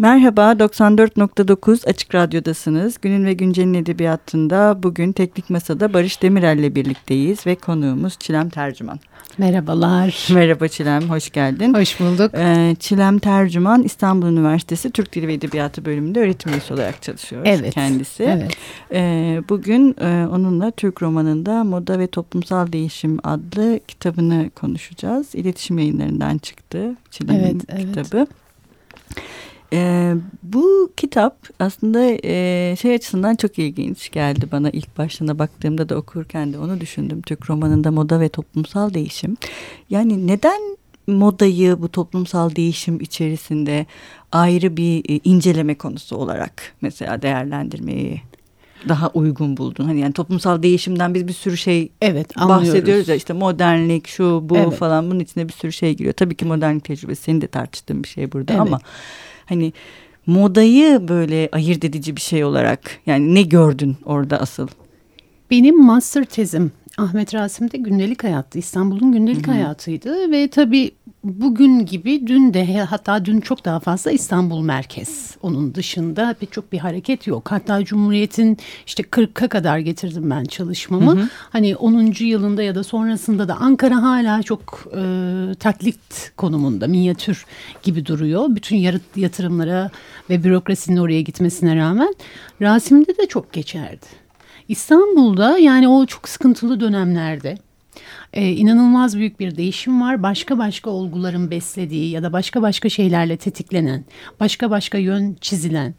[0.00, 2.96] Merhaba, 94.9 Açık Radyo'dasınız.
[3.02, 9.00] Günün ve Güncel'in edebiyatında bugün Teknik Masa'da Barış Demirel ile birlikteyiz ve konuğumuz Çilem Tercüman.
[9.38, 10.28] Merhabalar.
[10.34, 11.74] Merhaba Çilem, hoş geldin.
[11.74, 12.34] Hoş bulduk.
[12.34, 17.74] Ee, Çilem Tercüman İstanbul Üniversitesi Türk Dili ve Edebiyatı bölümünde öğretim üyesi olarak çalışıyor evet,
[17.74, 18.22] kendisi.
[18.22, 18.56] Evet.
[18.92, 25.34] Ee, bugün e, onunla Türk romanında Moda ve Toplumsal Değişim adlı kitabını konuşacağız.
[25.34, 28.16] İletişim yayınlarından çıktı Çilem'in evet, kitabı.
[28.16, 28.28] Evet.
[29.72, 35.96] Ee, bu kitap aslında e, şey açısından çok ilginç geldi bana ilk başına baktığımda da
[35.96, 37.22] okurken de onu düşündüm.
[37.22, 39.36] Türk romanında moda ve toplumsal değişim.
[39.90, 43.86] Yani neden modayı bu toplumsal değişim içerisinde
[44.32, 48.22] ayrı bir e, inceleme konusu olarak mesela değerlendirmeyi
[48.88, 49.84] daha uygun buldun?
[49.84, 54.56] Hani yani toplumsal değişimden biz bir sürü şey evet, bahsediyoruz ya işte modernlik şu bu
[54.56, 54.74] evet.
[54.74, 56.14] falan bunun içine bir sürü şey giriyor.
[56.14, 58.62] Tabii ki modernlik tecrübesi senin de tartıştığın bir şey burada evet.
[58.62, 58.80] ama
[59.50, 59.72] hani
[60.26, 64.68] modayı böyle ayırt edici bir şey olarak yani ne gördün orada asıl?
[65.50, 68.58] Benim master tezim Ahmet Rasim'de gündelik hayattı.
[68.58, 69.54] İstanbul'un gündelik Hı -hı.
[69.54, 70.90] hayatıydı ve tabii
[71.24, 75.36] bugün gibi dün de hatta dün çok daha fazla İstanbul merkez.
[75.42, 77.52] Onun dışında pek çok bir hareket yok.
[77.52, 81.16] Hatta Cumhuriyet'in işte 40'a kadar getirdim ben çalışmamı.
[81.16, 81.28] Hı hı.
[81.50, 82.14] Hani 10.
[82.20, 85.02] yılında ya da sonrasında da Ankara hala çok e,
[85.54, 87.46] taklit konumunda, minyatür
[87.82, 88.46] gibi duruyor.
[88.48, 88.76] Bütün
[89.16, 89.90] yatırımlara
[90.30, 92.14] ve bürokrasinin oraya gitmesine rağmen
[92.62, 94.06] Rasim'de de çok geçerdi.
[94.68, 97.58] İstanbul'da yani o çok sıkıntılı dönemlerde
[98.32, 100.22] ee, inanılmaz büyük bir değişim var.
[100.22, 104.04] Başka başka olguların beslediği ya da başka başka şeylerle tetiklenen,
[104.40, 105.94] başka başka yön çizilen.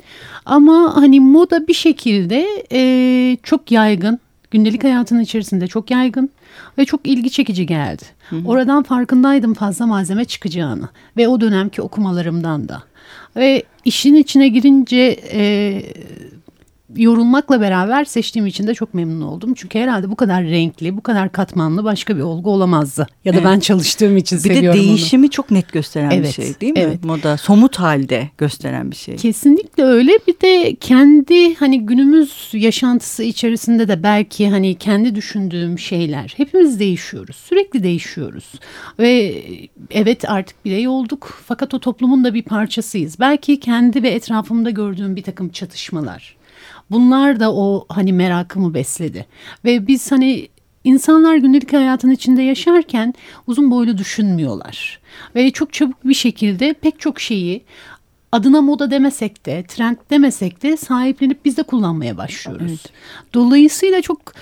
[0.46, 4.20] Ama hani moda bir şekilde e, çok yaygın.
[4.52, 6.30] Gündelik hayatın içerisinde çok yaygın
[6.78, 8.04] ve çok ilgi çekici geldi.
[8.30, 8.48] Hı hı.
[8.48, 12.84] Oradan farkındaydım fazla malzeme çıkacağını ve o dönemki okumalarımdan da.
[13.36, 15.82] Ve işin içine girince e,
[16.96, 19.54] yorulmakla beraber seçtiğim için de çok memnun oldum.
[19.54, 23.08] Çünkü herhalde bu kadar renkli, bu kadar katmanlı başka bir olgu olamazdı.
[23.26, 23.48] Ya da evet.
[23.48, 25.30] ben çalıştığım için bir seviyorum Bir de değişimi onu.
[25.32, 26.80] çok net gösteren evet, bir şey değil mi?
[26.80, 27.04] Evet.
[27.04, 29.16] Moda somut halde gösteren bir şey.
[29.16, 30.12] Kesinlikle öyle.
[30.28, 36.34] Bir de kendi hani günümüz yaşantısı içerisinde de belki hani kendi düşündüğüm şeyler.
[36.38, 37.36] Hepimiz değişiyoruz.
[37.36, 38.52] Sürekli değişiyoruz.
[39.00, 39.44] Ve
[39.92, 41.42] evet artık birey olduk.
[41.46, 43.20] Fakat o toplumun da bir parçasıyız.
[43.20, 46.41] Belki kendi ve etrafımda gördüğüm bir takım çatışmalar
[46.92, 49.26] Bunlar da o hani merakımı besledi.
[49.66, 50.48] Ve biz hani
[50.84, 53.14] insanlar gündelik hayatın içinde yaşarken
[53.48, 55.00] uzun boylu düşünmüyorlar.
[55.36, 57.64] Ve çok çabuk bir şekilde pek çok şeyi
[58.32, 62.68] adına moda demesek de, trend demesek de sahiplenip biz de kullanmaya başlıyoruz.
[62.70, 62.92] Evet.
[63.34, 64.34] Dolayısıyla çok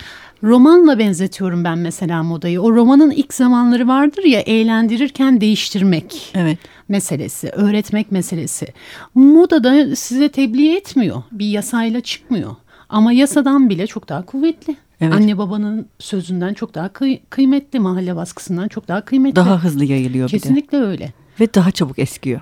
[0.44, 2.62] romanla benzetiyorum ben mesela modayı.
[2.62, 6.32] O romanın ilk zamanları vardır ya eğlendirirken değiştirmek.
[6.36, 6.58] Evet
[6.90, 8.68] meselesi, öğretmek meselesi.
[9.16, 11.24] Moda da size tebliğ etmiyor.
[11.32, 12.56] Bir yasayla çıkmıyor.
[12.90, 14.76] Ama yasadan bile çok daha kuvvetli.
[15.02, 15.14] Evet.
[15.14, 19.36] Anne babanın sözünden çok daha kıy kıymetli, mahalle baskısından çok daha kıymetli.
[19.36, 20.88] Daha hızlı yayılıyor Kesinlikle bir de.
[20.88, 21.14] öyle.
[21.40, 22.42] Ve daha çabuk eskiyor.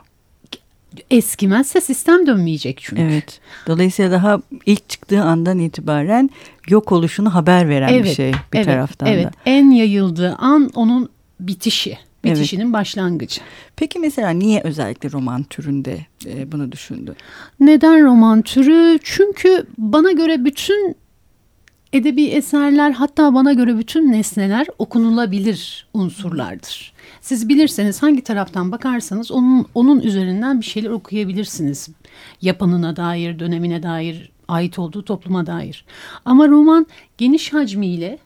[1.12, 3.02] Eskimezse sistem dönmeyecek çünkü.
[3.02, 3.40] Evet.
[3.68, 6.30] Dolayısıyla daha ilk çıktığı andan itibaren
[6.68, 9.26] yok oluşunu haber veren evet, bir şey bir evet, taraftan evet.
[9.26, 9.32] da.
[9.46, 11.10] En yayıldığı an onun
[11.40, 12.74] bitişi bitişinin evet.
[12.74, 13.42] başlangıcı.
[13.76, 17.16] Peki mesela niye özellikle roman türünde e, bunu düşündü?
[17.60, 19.00] Neden roman türü?
[19.04, 20.96] Çünkü bana göre bütün
[21.94, 26.94] edebi eserler hatta bana göre bütün nesneler okunulabilir unsurlardır.
[27.22, 31.90] Siz bilirseniz hangi taraftan bakarsanız onun onun üzerinden bir şeyler okuyabilirsiniz.
[32.42, 35.86] Yapanına dair, dönemine dair, ait olduğu topluma dair.
[36.26, 36.88] Ama roman
[37.18, 38.20] geniş hacmiyle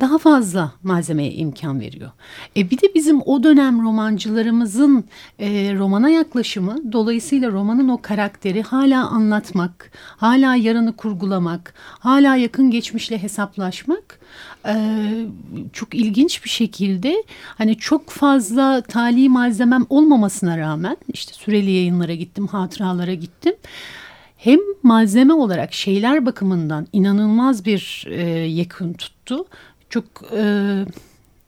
[0.00, 2.10] daha fazla malzemeye imkan veriyor.
[2.56, 5.04] E bir de bizim o dönem romancılarımızın
[5.38, 13.22] e, romana yaklaşımı dolayısıyla romanın o karakteri hala anlatmak, hala yarını kurgulamak, hala yakın geçmişle
[13.22, 14.18] hesaplaşmak
[14.66, 14.74] e,
[15.72, 17.24] çok ilginç bir şekilde
[17.58, 23.54] hani çok fazla tali malzemem olmamasına rağmen işte süreli yayınlara gittim, hatıralara gittim
[24.44, 29.44] hem malzeme olarak şeyler bakımından inanılmaz bir e, yakın tuttu
[29.94, 30.42] çok e,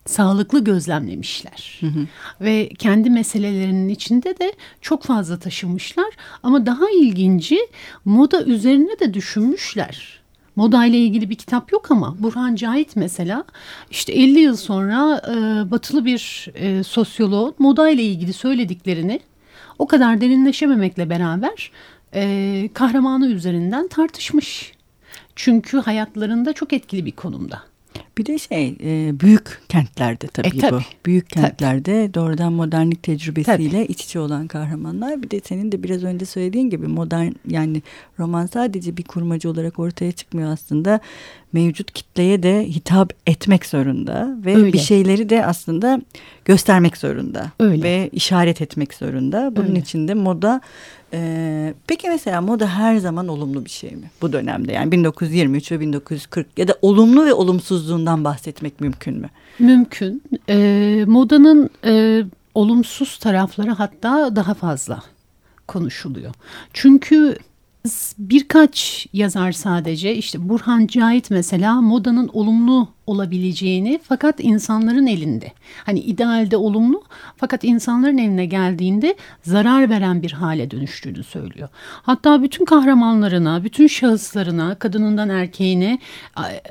[0.05, 1.79] sağlıklı gözlemlemişler.
[1.81, 2.07] Hı hı.
[2.41, 6.15] Ve kendi meselelerinin içinde de çok fazla taşımışlar.
[6.43, 7.59] Ama daha ilginci
[8.05, 10.21] moda üzerine de düşünmüşler.
[10.57, 13.45] Moda ile ilgili bir kitap yok ama Burhan Cahit mesela
[13.91, 19.21] işte 50 yıl sonra e, batılı bir e, sosyolog moda ile ilgili söylediklerini
[19.79, 21.71] o kadar derinleşememekle beraber
[22.15, 24.73] e, kahramanı üzerinden tartışmış.
[25.37, 27.63] Çünkü hayatlarında çok etkili bir konumda.
[28.19, 30.73] Bir de şey e, büyük kentlerde tabii, e, tabii.
[30.73, 30.81] bu.
[31.07, 32.15] Büyük kentlerde tabii.
[32.15, 33.93] doğrudan modernlik tecrübesiyle tabii.
[33.93, 35.23] iç içe olan kahramanlar.
[35.23, 37.83] Bir de senin de biraz önce söylediğin gibi modern yani
[38.19, 41.01] roman sadece bir kurmacı olarak ortaya çıkmıyor aslında.
[41.53, 44.73] Mevcut kitleye de hitap etmek zorunda ve Öyle.
[44.73, 46.01] bir şeyleri de aslında
[46.45, 47.83] göstermek zorunda Öyle.
[47.83, 49.53] ve işaret etmek zorunda.
[49.57, 49.79] Bunun Öyle.
[49.79, 50.61] için de moda
[51.13, 54.73] ee, peki mesela moda her zaman olumlu bir şey mi bu dönemde?
[54.73, 59.31] Yani 1923 ve 1940 ya da olumlu ve olumsuzluğundan bahsetmek mümkün mü?
[59.59, 60.23] Mümkün.
[60.49, 62.23] Ee, modanın e,
[62.55, 65.03] olumsuz tarafları hatta daha fazla
[65.67, 66.35] konuşuluyor.
[66.73, 67.39] Çünkü
[68.19, 75.53] birkaç yazar sadece işte Burhan Cahit mesela modanın olumlu olabileceğini fakat insanların elinde.
[75.85, 77.03] Hani idealde olumlu
[77.37, 81.69] fakat insanların eline geldiğinde zarar veren bir hale dönüştüğünü söylüyor.
[82.03, 85.99] Hatta bütün kahramanlarına, bütün şahıslarına, kadınından erkeğine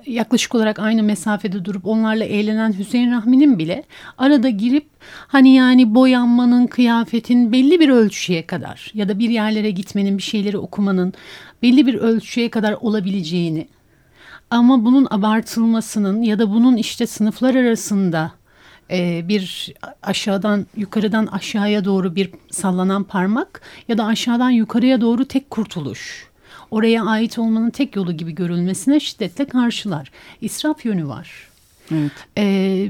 [0.05, 3.83] yaklaşık olarak aynı mesafede durup onlarla eğlenen Hüseyin Rahmi'nin bile
[4.17, 4.87] arada girip
[5.27, 10.57] hani yani boyanmanın, kıyafetin belli bir ölçüye kadar ya da bir yerlere gitmenin, bir şeyleri
[10.57, 11.13] okumanın
[11.61, 13.67] belli bir ölçüye kadar olabileceğini
[14.49, 18.31] ama bunun abartılmasının ya da bunun işte sınıflar arasında
[18.91, 25.49] e, bir aşağıdan yukarıdan aşağıya doğru bir sallanan parmak ya da aşağıdan yukarıya doğru tek
[25.49, 26.27] kurtuluş.
[26.71, 30.11] Oraya ait olmanın tek yolu gibi görülmesine şiddetle karşılar.
[30.41, 31.49] İsraf yönü var.
[31.91, 32.11] Evet.
[32.37, 32.87] E,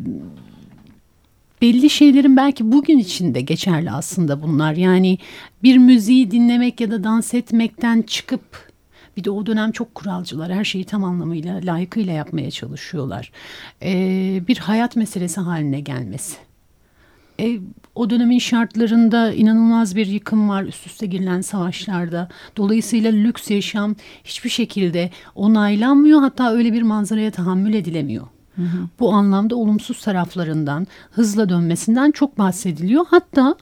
[1.62, 4.74] belli şeylerin belki bugün içinde geçerli aslında bunlar.
[4.74, 5.18] Yani
[5.64, 8.65] bir müziği dinlemek ya da dans etmekten çıkıp
[9.18, 10.54] bir de o dönem çok kuralcılar.
[10.54, 13.32] Her şeyi tam anlamıyla layıkıyla yapmaya çalışıyorlar.
[13.82, 16.38] Ee, bir hayat meselesi haline gelmesi.
[17.40, 17.60] E,
[17.96, 22.30] o dönemin şartlarında inanılmaz bir yıkım var üst üste girilen savaşlarda.
[22.58, 26.20] Dolayısıyla lüks yaşam hiçbir şekilde onaylanmıyor.
[26.20, 28.28] Hatta öyle bir manzaraya tahammül edilemiyor.
[28.56, 28.78] Hı hı.
[29.00, 33.06] Bu anlamda olumsuz taraflarından, hızla dönmesinden çok bahsediliyor.
[33.10, 33.56] Hatta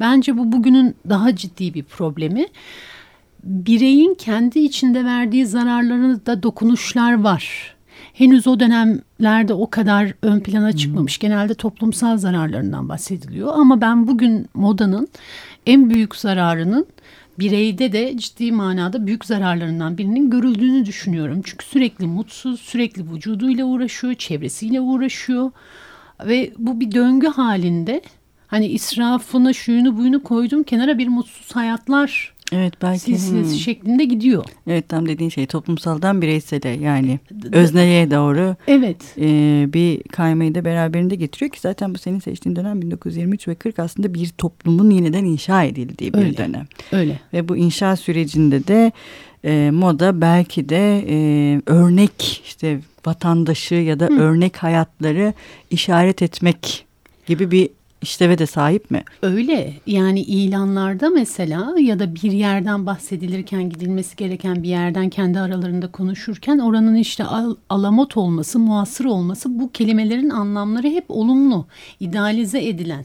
[0.00, 2.46] bence bu bugünün daha ciddi bir problemi
[3.44, 7.74] bireyin kendi içinde verdiği zararlarını da dokunuşlar var.
[8.12, 11.22] Henüz o dönemlerde o kadar ön plana çıkmamış.
[11.22, 11.28] Hmm.
[11.28, 13.52] Genelde toplumsal zararlarından bahsediliyor.
[13.54, 15.08] Ama ben bugün modanın
[15.66, 16.86] en büyük zararının
[17.38, 21.40] bireyde de ciddi manada büyük zararlarından birinin görüldüğünü düşünüyorum.
[21.44, 25.50] Çünkü sürekli mutsuz, sürekli vücuduyla uğraşıyor, çevresiyle uğraşıyor.
[26.26, 28.02] Ve bu bir döngü halinde.
[28.46, 33.58] Hani israfını, şuyunu, buyunu koydum kenara bir mutsuz hayatlar Evet belki silsilesi hmm.
[33.58, 34.44] şeklinde gidiyor.
[34.66, 37.18] Evet tam dediğin şey toplumsaldan bireysele yani
[37.52, 38.96] özneye doğru evet.
[39.18, 43.78] E, bir kaymayı da beraberinde getiriyor ki zaten bu senin seçtiğin dönem 1923 ve 40
[43.78, 46.66] aslında bir toplumun yeniden inşa edildiği bir öyle, dönem.
[46.92, 47.20] Öyle.
[47.32, 48.92] Ve bu inşa sürecinde de
[49.44, 51.16] e, moda belki de e,
[51.66, 54.20] örnek işte vatandaşı ya da Hı.
[54.20, 55.32] örnek hayatları
[55.70, 56.86] işaret etmek
[57.26, 57.68] gibi bir
[58.02, 59.04] işleve de sahip mi?
[59.22, 65.92] Öyle yani ilanlarda mesela ya da bir yerden bahsedilirken gidilmesi gereken bir yerden kendi aralarında
[65.92, 71.66] konuşurken oranın işte al, alamot olması, muasır olması bu kelimelerin anlamları hep olumlu,
[72.00, 73.04] idealize edilen.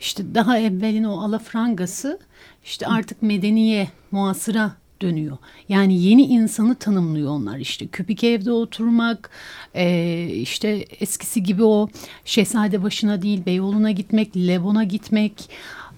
[0.00, 2.18] İşte daha evvelin o alafrangası
[2.64, 4.72] işte artık medeniye, muasıra
[5.02, 5.36] dönüyor.
[5.68, 9.30] Yani yeni insanı tanımlıyor onlar işte küpik evde oturmak
[9.74, 10.68] e, işte
[11.00, 11.88] eskisi gibi o
[12.24, 15.50] şehzade başına değil Beyoğlu'na gitmek Lebon'a gitmek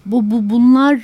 [0.06, 1.00] bu, bu bunlar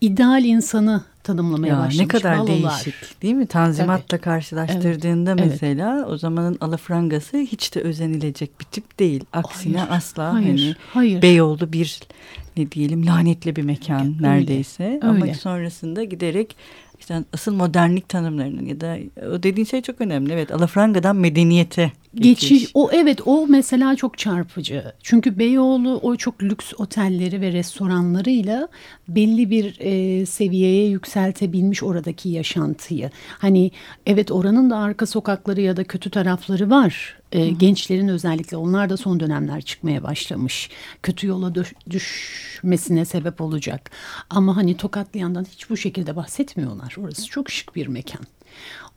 [0.00, 1.98] ideal insanı tanımlamaya ya, başlamış.
[1.98, 2.84] Ne kadar balolar.
[2.84, 3.46] değişik değil mi?
[3.46, 4.20] Tanzimatla Tabii.
[4.20, 5.46] karşılaştırdığında evet.
[5.50, 6.08] mesela evet.
[6.08, 9.24] o zamanın alafrangası hiç de özenilecek bir tip değil.
[9.32, 11.22] Aksine hayır, asla hayır, hani hayır.
[11.22, 12.00] Beyoğlu bir
[12.56, 14.22] ne diyelim lanetli bir mekan Öyle.
[14.22, 14.84] neredeyse.
[14.84, 15.06] Öyle.
[15.06, 16.56] Ama sonrasında giderek
[17.00, 18.98] işte asıl modernlik tanımlarının ya da
[19.32, 20.32] o dediğin şey çok önemli.
[20.32, 22.48] Evet alafrangadan medeniyete geçiş.
[22.48, 22.70] geçiş.
[22.74, 24.92] O evet o mesela çok çarpıcı.
[25.02, 28.68] Çünkü Beyoğlu o çok lüks otelleri ve restoranlarıyla
[29.08, 33.10] belli bir e, seviyeye yükseltebilmiş oradaki yaşantıyı.
[33.38, 33.70] Hani
[34.06, 37.20] evet oranın da arka sokakları ya da kötü tarafları var.
[37.32, 40.70] E, gençlerin özellikle onlar da son dönemler çıkmaya başlamış.
[41.02, 43.90] Kötü yola düş, düşmesine sebep olacak.
[44.30, 46.96] Ama hani Tokatlıyan'dan hiç bu şekilde bahsetmiyorlar.
[47.00, 48.26] Orası çok şık bir mekan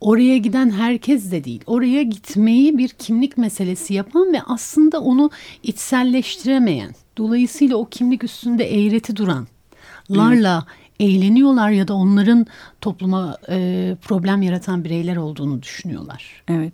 [0.03, 1.61] oraya giden herkes de değil.
[1.67, 5.31] Oraya gitmeyi bir kimlik meselesi yapan ve aslında onu
[5.63, 6.91] içselleştiremeyen.
[7.17, 10.65] Dolayısıyla o kimlik üstünde eğreti duranlarla
[10.99, 12.45] eğleniyorlar ya da onların
[12.81, 16.43] topluma e, problem yaratan bireyler olduğunu düşünüyorlar.
[16.47, 16.73] Evet.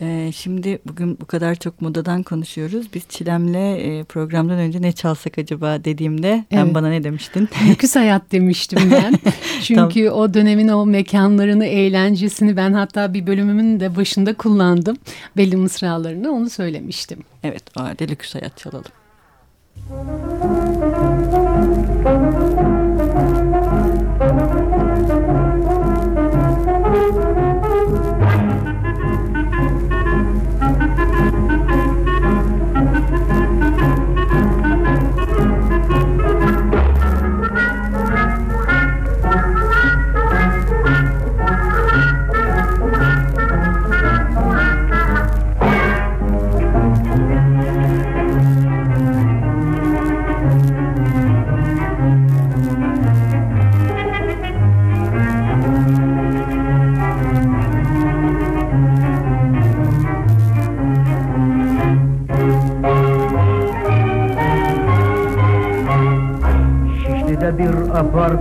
[0.00, 2.86] Ee, şimdi bugün bu kadar çok modadan konuşuyoruz.
[2.94, 6.46] Biz Çilem'le e, programdan önce ne çalsak acaba dediğimde evet.
[6.50, 7.48] sen bana ne demiştin?
[7.70, 9.18] Lüküs hayat demiştim ben.
[9.62, 10.20] Çünkü tamam.
[10.20, 14.96] o dönemin o mekanlarını, eğlencesini ben hatta bir bölümümün de başında kullandım.
[15.36, 17.18] Belli mısralarını onu söylemiştim.
[17.42, 18.92] Evet o halde lüküs hayat çalalım.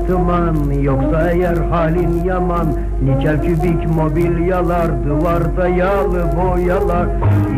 [0.07, 2.67] Apartman Yoksa eğer halin yaman
[3.03, 7.07] Nikel kübik mobilyalar Duvarda yağlı boyalar.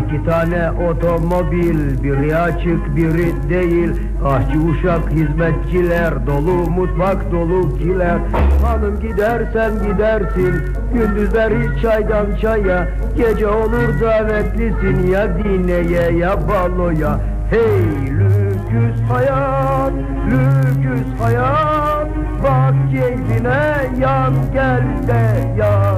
[0.06, 3.92] İki tane otomobil Biri açık biri değil.
[4.26, 8.18] Ahçı uşak hizmetçiler Dolu mutfak dolu kiler.
[8.66, 10.56] Hanım gidersen gidersin
[10.94, 12.88] Gündüzler hiç çaydan çaya.
[13.18, 17.20] Gece olur davetlisin Ya dineye ya baloya.
[17.50, 19.94] Hey lüküs hayat,
[20.32, 21.99] lüküs hayat
[22.44, 25.24] Bak keyfine yan gel de
[25.58, 25.96] yan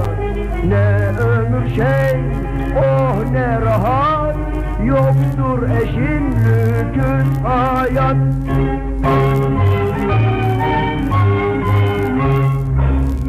[0.67, 2.19] Ne ömür şey,
[2.77, 4.35] oh ne rahat.
[4.85, 8.17] Yoktur eşin lüküs hayat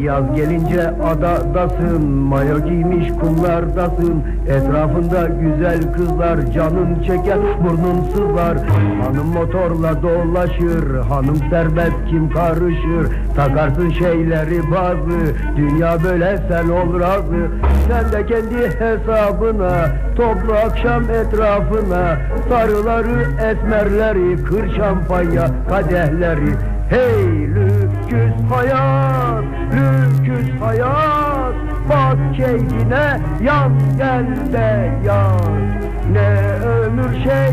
[0.02, 8.58] Yaz gelince adadasın Mayo giymiş kumlardasın Etrafında güzel kızlar Canın çeker burnun sızlar.
[9.02, 13.06] Hanım motorla dolaşır Hanım serbest kim karışır?
[13.36, 17.50] Takarsın şeyleri bazı Dünya böyle sen ol razı
[17.88, 22.16] Sen de kendi hesabına Toplu akşam etrafına
[22.48, 29.44] Sarıları esmerleri Kır şampanya kadehleri Hey lüküs hayat,
[29.74, 31.54] lüküs hayat
[31.88, 35.62] Bak keyfine yan gel de yan
[36.12, 37.48] Ne ömür şey,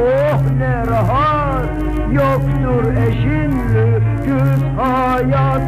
[0.00, 1.68] oh ne rahat
[2.12, 5.62] Yoktur eşin lüküs hayat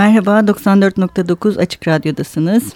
[0.00, 2.72] Merhaba, 94.9 Açık Radyo'dasınız.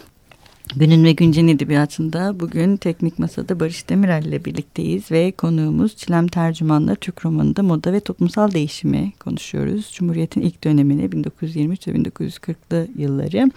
[0.76, 6.95] Günün ve Güncel Edebiyatı'nda bugün Teknik Masa'da Barış Demirel ile birlikteyiz ve konuğumuz Çilem Tercüman'la
[6.95, 9.93] Türk romanında moda ve toplumsal değişimi konuşuyoruz.
[9.93, 13.50] Cumhuriyet'in ilk dönemini 1923 ve 1940'lı yılları.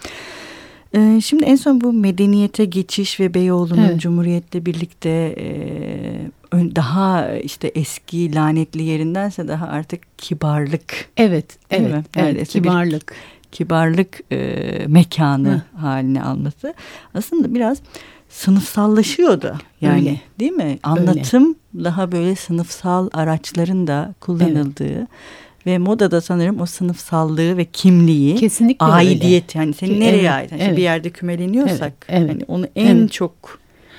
[0.94, 4.00] Ee, şimdi en son bu medeniyete geçiş ve Beyoğlu'nun evet.
[4.00, 5.48] Cumhuriyet'le birlikte e,
[6.52, 11.08] daha işte eski lanetli yerindense daha artık kibarlık.
[11.16, 13.14] Evet, evet, evet kibarlık.
[13.52, 15.78] Kibarlık e, mekanı Hı.
[15.78, 16.74] haline alması
[17.14, 17.78] aslında biraz
[18.28, 19.54] sınıfsallaşıyordu.
[19.80, 20.20] Yani Öyle.
[20.40, 20.78] değil mi?
[20.82, 21.84] Anlatım Öyle.
[21.84, 25.08] daha böyle sınıfsal araçların da kullanıldığı evet.
[25.66, 29.64] ve modada sanırım o sınıfsallığı ve kimliği, Kesinlikle aidiyet öyle.
[29.64, 30.52] yani senin Ki, nereye evet, ait?
[30.52, 30.76] Yani evet.
[30.76, 32.30] bir yerde kümeleniyorsak evet, evet.
[32.30, 33.12] Yani onu en evet.
[33.12, 33.58] çok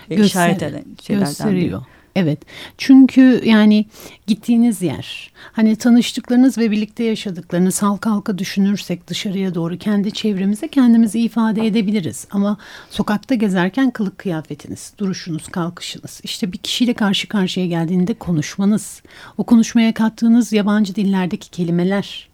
[0.09, 1.79] Göster, işaret eden şeylerden gösteriyor.
[1.79, 1.98] biri.
[2.19, 2.39] Evet
[2.77, 3.85] çünkü yani
[4.27, 11.19] gittiğiniz yer hani tanıştıklarınız ve birlikte yaşadıklarınız halka halka düşünürsek dışarıya doğru kendi çevremize kendimizi
[11.19, 12.27] ifade edebiliriz.
[12.31, 12.57] Ama
[12.89, 19.01] sokakta gezerken kılık kıyafetiniz, duruşunuz, kalkışınız işte bir kişiyle karşı karşıya geldiğinde konuşmanız,
[19.37, 22.29] o konuşmaya kattığınız yabancı dillerdeki kelimeler,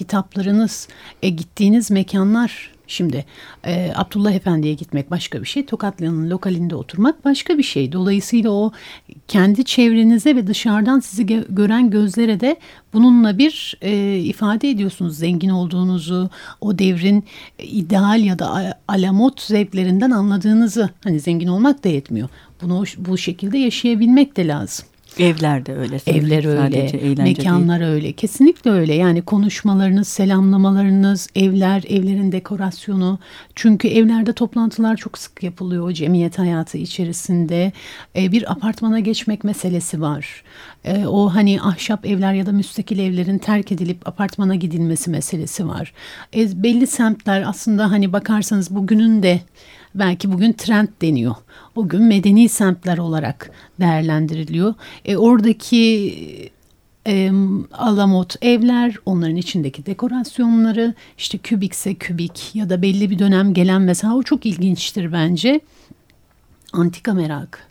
[0.00, 0.88] hitaplarınız,
[1.22, 3.24] e, gittiğiniz mekanlar Şimdi
[3.64, 5.66] e, Abdullah Efendi'ye gitmek başka bir şey.
[5.66, 7.92] Tokatlı'nın lokalinde oturmak başka bir şey.
[7.92, 8.72] Dolayısıyla o
[9.28, 12.56] kendi çevrenize ve dışarıdan sizi gören gözlere de
[12.92, 15.18] bununla bir e, ifade ediyorsunuz.
[15.18, 16.30] Zengin olduğunuzu,
[16.60, 17.24] o devrin
[17.58, 20.90] ideal ya da alamot zevklerinden anladığınızı.
[21.04, 22.28] Hani zengin olmak da yetmiyor.
[22.62, 24.86] Bunu bu şekilde yaşayabilmek de lazım.
[25.18, 25.98] Evler de öyle.
[26.06, 27.90] Evler öyle, mekanlar değil.
[27.90, 28.12] öyle.
[28.12, 28.94] Kesinlikle öyle.
[28.94, 33.18] Yani konuşmalarınız, selamlamalarınız, evler, evlerin dekorasyonu.
[33.54, 37.72] Çünkü evlerde toplantılar çok sık yapılıyor o cemiyet hayatı içerisinde.
[38.16, 40.42] E, bir apartmana geçmek meselesi var.
[40.84, 45.92] E, o hani ahşap evler ya da müstakil evlerin terk edilip apartmana gidilmesi meselesi var.
[46.36, 49.40] E, belli semtler aslında hani bakarsanız bugünün de
[49.94, 51.34] belki bugün trend deniyor.
[51.76, 54.74] O gün medeni semtler olarak değerlendiriliyor.
[55.04, 56.50] E, oradaki
[57.06, 57.30] e,
[57.72, 64.14] alamot evler, onların içindeki dekorasyonları, işte kübikse kübik ya da belli bir dönem gelen mesela
[64.16, 65.60] o çok ilginçtir bence.
[66.72, 67.68] Antika merak.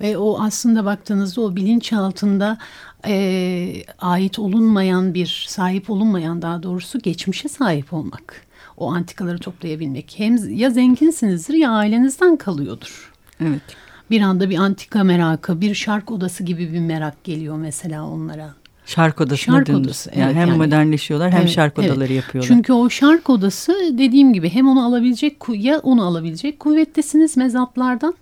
[0.00, 2.58] Ve o aslında baktığınızda o bilinç altında
[3.06, 8.47] e, ait olunmayan bir, sahip olunmayan daha doğrusu geçmişe sahip olmak.
[8.78, 10.14] O antikaları toplayabilmek.
[10.16, 13.12] Hem ya zenginsinizdir ya ailenizden kalıyordur.
[13.40, 13.62] Evet.
[14.10, 18.54] Bir anda bir antika merakı, bir şark odası gibi bir merak geliyor mesela onlara.
[18.86, 19.78] Şark odasına Şark döndü.
[19.86, 20.58] odası, yani evet, hem yani.
[20.58, 21.90] modernleşiyorlar hem Evet, şark evet.
[21.90, 22.48] odaları yapıyorlar.
[22.48, 28.14] Çünkü o şark odası dediğim gibi hem onu alabilecek ya onu alabilecek kuvvettesiniz mezatlardan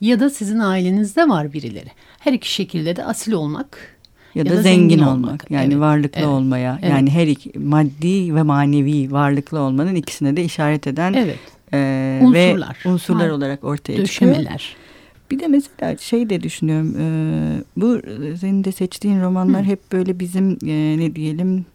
[0.00, 1.90] ya da sizin ailenizde var birileri.
[2.18, 3.93] Her iki şekilde de asil olmak
[4.34, 5.50] ya, da, zengin, olmak.
[5.50, 6.78] Yani Evet, varlıklı evet, olmaya.
[6.82, 6.90] evet.
[6.92, 11.38] Yani her iki maddi ve manevi varlıklı olmanın ikisine de işaret eden Evet.
[11.72, 11.78] e,
[12.32, 12.76] ve Unsurlar.
[12.86, 13.30] unsurlar Var.
[13.30, 14.34] olarak ortaya çıkıyor.
[14.34, 14.76] Döşemeler.
[15.30, 16.94] Bir de mesela şey de düşünüyorum.
[17.00, 17.04] e,
[17.76, 18.00] bu
[18.40, 21.66] senin de seçtiğin romanlar hep böyle bizim e, ne diyelim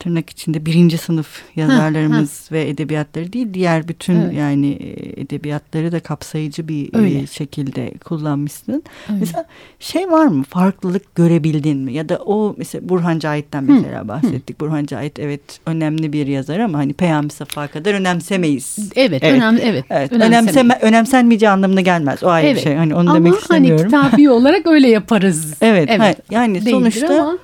[0.00, 4.34] tırnak içinde birinci sınıf yazarlarımız ve edebiyatları değil diğer bütün Evet.
[4.34, 7.26] yani e, edebiyatları da kapsayıcı bir e, Öyle.
[7.26, 8.82] şekilde kullanmışsın.
[9.10, 9.20] Öyle.
[9.20, 9.44] Mesela
[9.80, 14.60] şey var mı farklılık görebildin mi ya da o mesela Burhan Cahit'ten mesela bahsettik.
[14.60, 18.76] Burhan Cahit evet önemli bir yazar ama hani Peyami Safa kadar önemsemeyiz.
[18.96, 19.34] Evet, Evet.
[19.34, 19.84] önemli evet.
[19.90, 22.22] Evet, önemseme, önemsenmeyeceği anlamına gelmez.
[22.24, 22.62] O ayrı bir Evet.
[22.62, 22.74] şey.
[22.74, 23.84] Hani onu Ama demek hani istemiyorum.
[23.86, 25.54] kitabi olarak öyle yaparız.
[25.62, 26.16] Evet, hayır.
[26.30, 27.38] yani Değildir sonuçta ama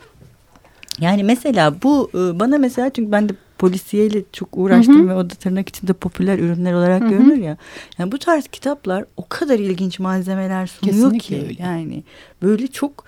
[1.01, 5.09] yani mesela bu e, bana mesela çünkü ben de polisiyeyle çok uğraştım Hı hı.
[5.09, 7.11] ve o da tırnak içinde popüler ürünler olarak Hı hı.
[7.11, 7.57] görünür ya.
[7.99, 11.63] Yani bu tarz kitaplar o kadar ilginç malzemeler sunuyor Kesinlikle ki öyle.
[11.63, 12.03] yani
[12.43, 13.05] böyle çok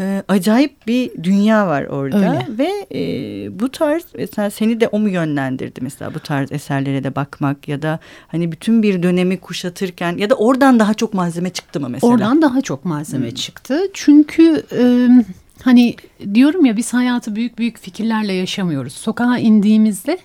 [0.00, 2.46] e, acayip bir dünya var orada Öyle.
[2.48, 7.14] ve e, bu tarz mesela seni de o mu yönlendirdi mesela bu tarz eserlere de
[7.14, 11.80] bakmak ya da hani bütün bir dönemi kuşatırken ya da oradan daha çok malzeme çıktı
[11.80, 12.12] mı mesela?
[12.12, 13.80] Oradan daha çok malzeme çıktı.
[13.94, 15.08] Çünkü e,
[15.66, 15.96] hani
[16.34, 18.92] diyorum ya biz hayatı büyük büyük fikirlerle yaşamıyoruz.
[18.92, 20.18] Sokağa indiğimizde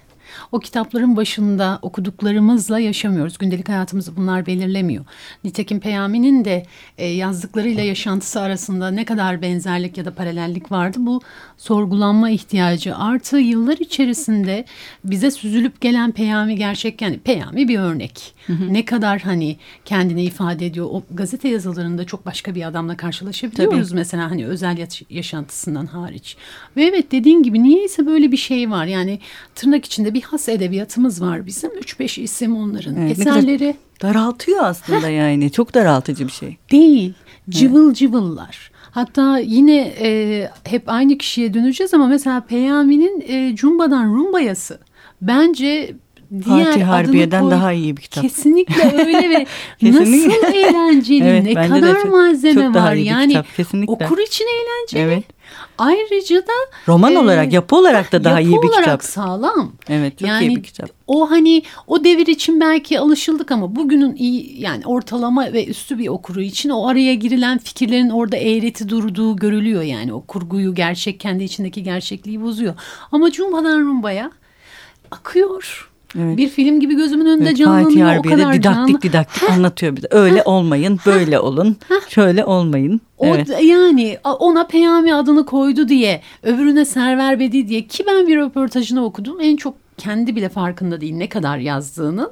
[0.52, 3.38] o kitapların başında okuduklarımızla yaşamıyoruz.
[3.38, 5.06] Gündelik hayatımızı bunlar belirlemiyor.
[5.44, 6.66] Nitekim Peyami'nin de
[6.98, 11.22] e, yazdıklarıyla yaşantısı arasında ne kadar benzerlik ya da paralellik vardı bu
[11.58, 12.96] sorgulanma ihtiyacı.
[12.96, 14.66] Artı yıllar içerisinde
[15.06, 18.36] bize süzülüp gelen Peyami gerçek yani Peyami bir örnek.
[18.70, 20.88] Ne kadar hani kendini ifade ediyor.
[20.92, 26.38] O gazete yazılarında çok başka bir adamla karşılaşabiliyoruz mesela hani özel yaş- yaşantısından hariç.
[26.78, 28.86] Ve evet dediğin gibi niyeyse böyle bir şey var.
[28.86, 29.20] Yani
[29.56, 31.70] tırnak içinde bir has edebiyatımız var bizim.
[31.72, 35.52] 3-5 isim onların Evet, eserleri Daraltıyor aslında yani.
[35.52, 36.58] Çok daraltıcı bir şey.
[36.72, 37.14] değil.
[37.50, 38.72] Cıvıl cıvıllar.
[38.92, 44.80] Hatta yine e, hep aynı kişiye döneceğiz ama mesela Peyami'nin e, Cumba'dan Rumbayası
[45.22, 45.96] bence
[46.46, 48.24] diğer Fatih Harbiye'den koy- daha iyi bir kitap.
[48.24, 49.46] Kesinlikle öyle ve
[49.80, 50.30] Kesinlikle.
[50.30, 52.96] nasıl eğlenceli, Evet, ne kadar çok- malzeme var.
[52.96, 53.94] bir Yani kitap, kesinlikle.
[53.94, 55.02] okur için eğlenceli.
[55.14, 55.24] Evet.
[55.78, 56.54] Ayrıca da
[56.88, 59.04] Roman e, olarak, yapı olarak da daha yapı iyi bir olarak kitap.
[59.04, 59.72] sağlam.
[59.90, 60.90] Evet, çok iyi bir kitap.
[61.08, 66.08] O hani o devir için belki alışıldık ama bugünün iyi yani ortalama ve üstü bir
[66.08, 71.44] okuru için o araya girilen fikirlerin orada eğreti durduğu görülüyor yani o kurguyu gerçek kendi
[71.44, 72.74] içindeki gerçekliği bozuyor.
[73.12, 74.32] Ama Cumba'dan Rumba'ya
[75.12, 75.91] akıyor.
[76.20, 76.38] Evet.
[76.38, 78.16] Bir film gibi gözümün önünde Evet, canlanıyor.
[78.16, 79.02] Fatih o kadar didaktik canlı.
[79.02, 80.08] didaktik anlatıyor bize.
[80.12, 81.76] Öyle olmayın, böyle olun,
[82.10, 83.02] şöyle olmayın.
[83.18, 83.48] O Evet.
[83.50, 89.06] da- yani ona Peyami adını koydu diye, öbürüne Server Bedi diye ki ben bir röportajını
[89.06, 89.38] okudum.
[89.42, 92.32] En çok kendi bile farkında değil ne kadar yazdığının.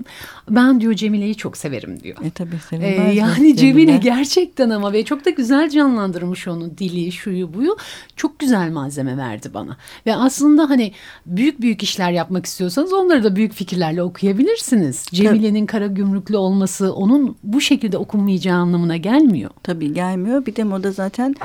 [0.49, 2.17] Ben diyor Cemile'yi çok severim diyor.
[2.25, 3.15] E tabii Ee, sevilmez mi?
[3.15, 7.77] yani Cemile gerçekten ama ve çok da güzel canlandırmış onu dili şuyu buyu
[8.15, 10.91] çok güzel malzeme verdi bana ve aslında hani
[11.25, 17.37] büyük büyük işler yapmak istiyorsanız onları da büyük fikirlerle okuyabilirsiniz Cemile'nin kara gümrüklü olması onun
[17.43, 20.45] bu şekilde okunmayacağı anlamına gelmiyor Tabii gelmiyor.
[20.45, 21.35] Bir de moda zaten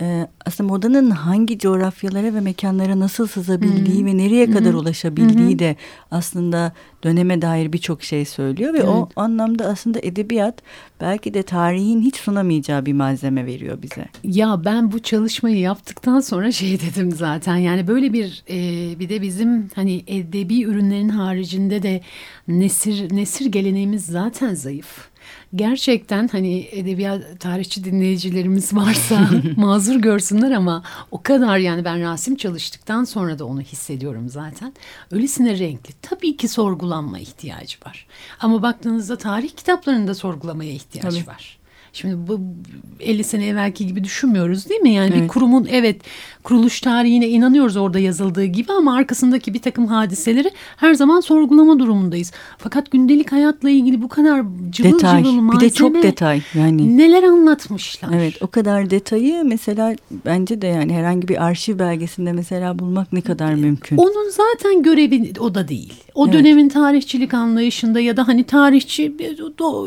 [0.00, 5.76] e, aslında modanın hangi coğrafyalara ve mekanlara nasıl sızabildiği ve nereye kadar ulaşabildiği de
[6.10, 6.72] aslında
[7.04, 10.54] döneme dair birçok şey söylüyor ve o anlamda aslında edebiyat
[11.00, 14.04] belki de tarihin hiç sunamayacağı bir malzeme veriyor bize.
[14.24, 19.22] Ya ben bu çalışmayı yaptıktan sonra şey dedim zaten yani böyle bir e, bir de
[19.22, 22.00] bizim hani edebi ürünlerin haricinde de
[22.48, 25.13] nesir nesir geleneğimiz zaten zayıf.
[25.54, 33.04] Gerçekten hani edebiyat tarihçi dinleyicilerimiz varsa mazur görsünler ama o kadar yani ben Rasim çalıştıktan
[33.04, 34.72] sonra da onu hissediyorum zaten.
[35.10, 35.94] Öylesine renkli.
[36.02, 38.06] Tabii ki sorgulanma ihtiyacı var.
[38.40, 41.26] Ama baktığınızda tarih kitaplarında sorgulamaya ihtiyaç Tabii.
[41.26, 41.63] var.
[41.94, 42.40] Şimdi bu
[43.00, 44.90] 50 sene evvelki gibi düşünmüyoruz değil mi?
[44.90, 45.22] Yani Evet.
[45.22, 46.00] bir kurumun evet
[46.42, 52.32] kuruluş tarihine inanıyoruz orada yazıldığı gibi ama arkasındaki bir takım hadiseleri her zaman sorgulama durumundayız.
[52.58, 55.22] Fakat gündelik hayatla ilgili bu kadar cıvıl detay.
[55.22, 56.96] cıvıl Bir malzeme de çok detay yani.
[56.98, 58.10] neler anlatmışlar.
[58.14, 63.20] Evet o kadar detayı mesela bence de yani herhangi bir arşiv belgesinde mesela bulmak ne
[63.20, 63.96] kadar mümkün.
[63.96, 65.92] Onun zaten görevi o da değil.
[66.14, 66.34] O Evet.
[66.34, 69.14] dönemin tarihçilik anlayışında ya da hani tarihçi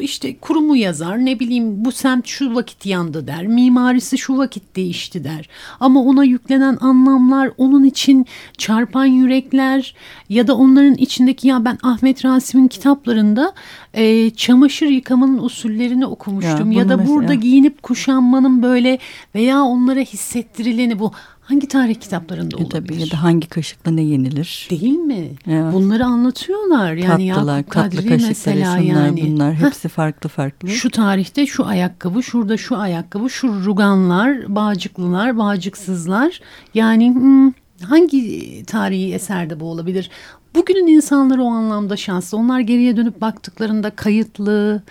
[0.02, 3.48] işte kurumu yazar ne bileyim bu semt şu vakit yandı der.
[3.48, 5.50] Mimarisi şu vakit değişti der.
[5.80, 8.26] Ama ona yüklenen anlamlar onun için
[8.58, 9.96] çarpan yürekler
[10.30, 13.54] ya da onların içindeki ya ben Ahmet Rasim'in kitaplarında
[13.94, 16.72] e, çamaşır yıkamanın usullerini okumuştum.
[16.72, 19.00] Ya Ya, da mesela- burada giyinip kuşanmanın böyle
[19.36, 21.12] veya onlara hissettirileni bu
[21.48, 22.72] hangi tarih kitaplarında E olabilir?
[22.72, 24.68] tabii ya da hangi kaşıkla ne yenilir?
[24.70, 25.30] Değil mi?
[25.48, 25.74] Evet.
[25.74, 26.94] Bunları anlatıyorlar.
[26.94, 29.22] Yani Tatlılar, Yakup tatlı Kadri mesela şunlar yani.
[29.28, 30.70] bunlar Heh, hepsi farklı farklı.
[30.70, 36.42] şu tarihte şu ayakkabı, şurada şu ayakkabı, şu ruganlar, bağcıklılar, bağcıksızlar.
[36.74, 37.52] Yani hmm,
[37.84, 40.10] hangi tarihi eserde bu olabilir?
[40.56, 42.38] Bugünün insanları o anlamda şanslı.
[42.38, 44.84] Onlar geriye dönüp baktıklarında kayıtlı,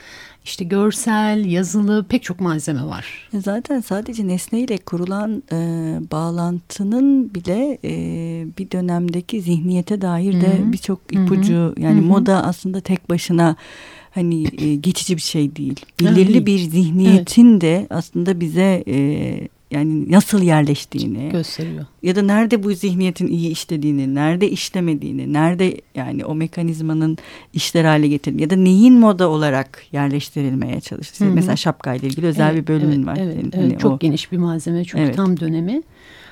[0.46, 3.28] işte görsel, yazılı pek çok malzeme var.
[3.34, 5.56] E Zaten sadece nesneyle kurulan e,
[6.12, 7.92] bağlantının bile e,
[8.58, 12.06] bir dönemdeki zihniyete dair de birçok ipucu yani Hı hı.
[12.06, 13.56] moda aslında tek başına
[14.10, 15.80] hani e, geçici bir şey değil.
[16.02, 21.86] Evet, Belirli bir zihniyetin de aslında bize e, yani nasıl yerleştiğini Gösteriyor.
[22.02, 27.18] ya da nerede bu zihniyetin iyi işlediğini, nerede işlemediğini, nerede yani o mekanizmanın
[27.52, 30.80] işler hale getirildiğini ya da neyin moda olarak yerleştirilmeye
[31.30, 31.34] hı.
[31.34, 33.16] Mesela şapkayla ilgili özel Evet, bir bölümün evet, var.
[33.20, 33.44] Evet, senin.
[33.54, 35.16] evet, Hani çok o- geniş bir malzeme, çok Evet.
[35.16, 35.82] tam dönemi.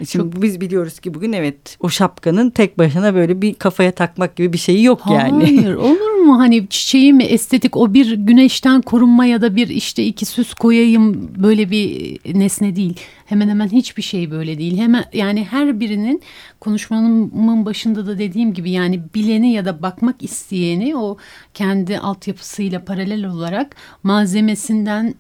[0.09, 4.53] Şimdi biz biliyoruz ki bugün evet o şapkanın tek başına böyle bir kafaya takmak gibi
[4.53, 5.45] bir şeyi yok yani.
[5.45, 10.05] Hayır olur mu hani çiçeği mi estetik o bir güneşten korunma ya da bir işte
[10.05, 13.01] iki süs koyayım böyle bir nesne değil.
[13.27, 14.79] Hemen hemen hiçbir şey böyle değil.
[14.79, 16.23] Hemen yani her birinin
[16.61, 21.17] konuşmanın başında da dediğim gibi yani bileni ya da bakmak isteyeni o
[21.55, 25.15] kendi altyapısıyla paralel olarak malzemesinden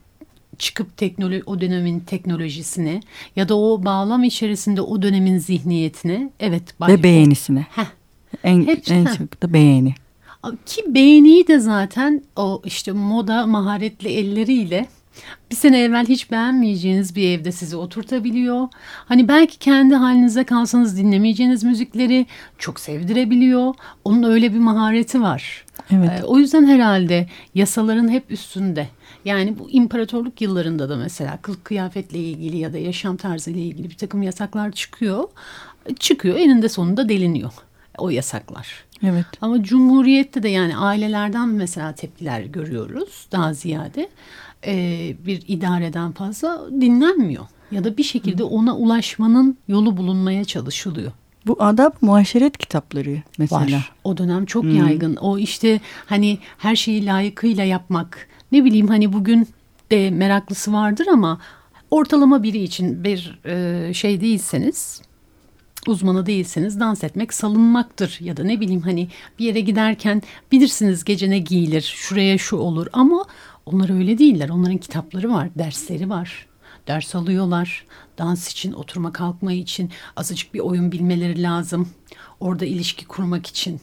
[0.59, 3.01] çıkıp teknoloji o dönemin teknolojisine
[3.37, 7.67] ya da o bağlam içerisinde o dönemin zihniyetine evet Ve beğenisine.
[7.71, 7.85] Heh,
[8.45, 9.19] En, Hepsi- en heh.
[9.19, 9.95] çok da beğeni.
[10.67, 14.87] ki beğeniyi de zaten o işte moda maharetli elleriyle
[15.51, 18.69] bir sene evvel hiç beğenmeyeceğiniz bir evde sizi oturtabiliyor.
[18.95, 22.27] Hani belki kendi halinize kalsanız dinlemeyeceğiniz müzikleri
[22.59, 23.75] çok sevdirebiliyor.
[24.05, 25.65] Onun öyle bir mahareti var.
[25.91, 26.11] Evet.
[26.21, 28.89] Ee, o yüzden herhalde yasaların hep üstünde.
[29.25, 33.97] Yani bu imparatorluk yıllarında da mesela kılık kıyafetle ilgili ya da yaşam tarzıyla ilgili bir
[33.97, 35.25] takım yasaklar çıkıyor.
[35.99, 37.53] Çıkıyor eninde sonunda deliniyor
[37.99, 38.85] o yasaklar.
[39.03, 39.27] Evet.
[39.41, 44.09] Ama Cumhuriyet'te de yani ailelerden mesela tepkiler görüyoruz daha ziyade.
[44.67, 47.45] Ee, bir idareden fazla dinlenmiyor.
[47.71, 51.13] Ya da bir şekilde ona ulaşmanın yolu bulunmaya çalışılıyor.
[51.47, 53.61] Bu adab muaşeret kitapları mesela.
[53.77, 53.93] Var.
[54.05, 54.77] O dönem çok Hmm.
[54.77, 55.17] yaygın.
[55.17, 58.29] O işte hani her şeyi layıkıyla yapmak.
[58.53, 59.49] Ne bileyim hani bugün
[59.91, 61.41] de meraklısı vardır ama
[61.91, 65.03] ortalama biri için bir e, şey değilseniz
[65.87, 70.23] uzmanı değilseniz dans etmek salınmaktır ya da ne bileyim hani bir yere giderken
[70.53, 73.25] bilirsiniz gece ne giyilir şuraya şu olur ama
[73.67, 76.47] onlar öyle değiller onların kitapları var dersleri var
[76.89, 77.85] ders alıyorlar
[78.19, 81.89] dans için oturma kalkma için azıcık bir oyun bilmeleri lazım
[82.41, 83.81] orada ilişki kurmak için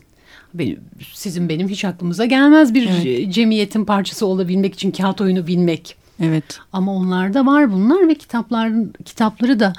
[0.53, 0.79] benim,
[1.13, 3.33] sizin benim hiç aklımıza gelmez bir Evet.
[3.33, 6.59] cemiyetin parçası olabilmek için kağıt oyunu bilmek Evet.
[6.73, 9.73] ama onlarda var bunlar ve kitapların kitapları da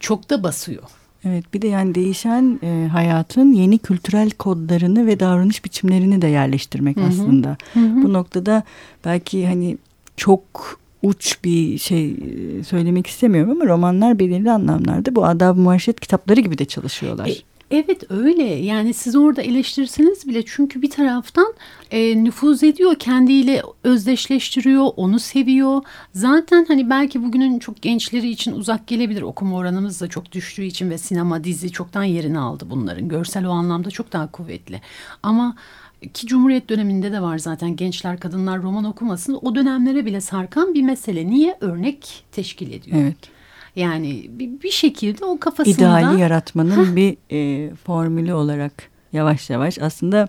[0.00, 0.82] çok da basıyor.
[1.24, 6.96] Evet bir de yani değişen e, hayatın yeni kültürel kodlarını ve davranış biçimlerini de yerleştirmek
[6.96, 7.06] Hı hı.
[7.06, 7.56] aslında.
[7.74, 8.02] Hı hı.
[8.02, 8.62] Bu noktada
[9.04, 9.78] belki hani
[10.16, 10.42] çok
[11.02, 16.58] uç bir şey e, söylemek istemiyorum ama romanlar belirli anlamlarda bu adab muaşeret kitapları gibi
[16.58, 17.26] de çalışıyorlar.
[17.26, 17.34] E,
[17.70, 18.44] evet öyle.
[18.44, 21.54] Yani siz orada eleştirirseniz bile çünkü bir taraftan
[21.90, 25.82] e, nüfuz ediyor kendiyle özdeşleştiriyor onu seviyor.
[26.12, 29.22] Zaten hani belki bugünün çok gençleri için uzak gelebilir.
[29.22, 33.08] Okuma oranımız da çok düştüğü için ve sinema dizi çoktan yerini aldı bunların.
[33.08, 34.80] Görsel o anlamda çok daha kuvvetli.
[35.22, 35.56] Ama
[36.14, 39.38] ki Cumhuriyet döneminde de var zaten gençler kadınlar roman okumasın.
[39.42, 41.26] O dönemlere bile sarkan bir mesele.
[41.26, 41.56] Niye?
[41.60, 42.96] Örnek teşkil ediyor.
[43.00, 43.37] Evet.
[43.76, 48.72] Yani bir, bir şekilde o kafasında İdeali yaratmanın bir e, formülü olarak
[49.12, 50.26] yavaş yavaş aslında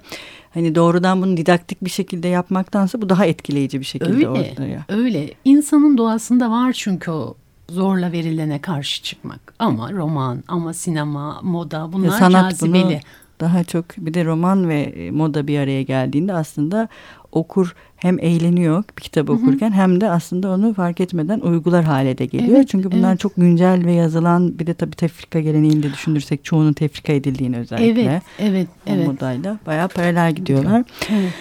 [0.54, 4.86] hani doğrudan bunu didaktik bir şekilde yapmaktansa bu daha etkileyici bir şekilde Öyle, ortaya.
[4.90, 5.34] öyle.
[5.46, 7.36] İnsanın doğasında var çünkü o
[7.70, 9.54] zorla verilene karşı çıkmak.
[9.60, 12.84] Ama roman, ama sinema, moda bunlar sanat cazibeli.
[12.84, 13.00] bunu
[13.40, 16.88] daha çok bir de roman ve e, moda bir araya geldiğinde aslında
[17.32, 22.26] okur hem eğleniyor bir kitabı okurken hem de aslında onu fark etmeden uygular hale de
[22.26, 22.58] geliyor.
[22.58, 23.20] Evet, Çünkü bunlar evet.
[23.20, 28.02] çok güncel ve yazılan bir de tabii tefrika geleneğini de düşünürsek çoğunun tefrika edildiğini özellikle.
[28.02, 29.08] Evet, evet, o evet.
[29.08, 30.84] modayla bayağı paralel gidiyorlar.
[31.10, 31.34] evet.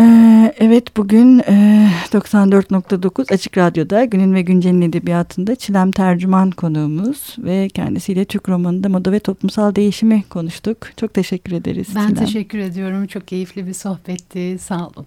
[0.00, 7.68] Ee, evet bugün e, 94.9 Açık Radyo'da Günün ve Güncel'in edebiyatında Çilem Tercüman konuğumuz ve
[7.68, 10.76] kendisiyle Türk romanında moda ve toplumsal değişimi konuştuk.
[10.96, 12.24] Çok teşekkür ederiz Ben Çilem.
[12.24, 13.06] teşekkür ediyorum.
[13.06, 14.58] Çok keyifli bir sohbetti.
[14.58, 15.06] Sağ olun.